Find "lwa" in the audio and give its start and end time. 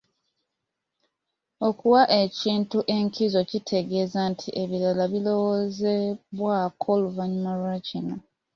7.59-7.75